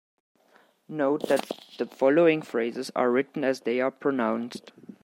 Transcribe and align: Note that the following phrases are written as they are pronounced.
Note 0.87 1.27
that 1.27 1.51
the 1.77 1.85
following 1.85 2.41
phrases 2.41 2.89
are 2.95 3.11
written 3.11 3.43
as 3.43 3.59
they 3.61 3.79
are 3.79 3.91
pronounced. 3.91 4.71